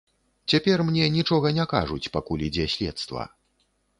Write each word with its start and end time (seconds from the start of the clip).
Цяпер 0.53 0.83
мне 0.87 1.05
нічога 1.17 1.51
не 1.59 1.65
кажуць, 1.75 2.11
пакуль 2.17 2.45
ідзе 2.47 2.65
следства. 2.77 3.29